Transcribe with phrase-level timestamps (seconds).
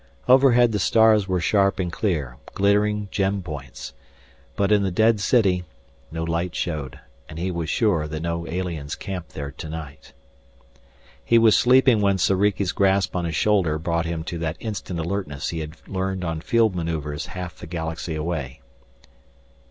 [0.27, 3.93] Overhead the stars were sharp and clear, glittering gem points.
[4.55, 5.63] But in the dead city
[6.11, 10.13] no light showed, and he was sure that no aliens camped there tonight.
[11.23, 15.49] He was sleeping when Soriki's grasp on his shoulder brought him to that instant alertness
[15.49, 18.59] he had learned on field maneuvers half the Galaxy away.